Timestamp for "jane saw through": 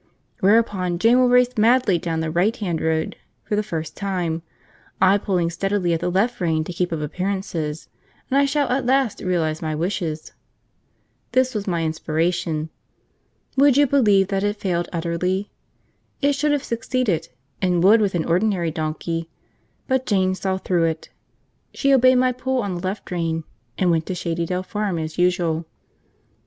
20.07-20.85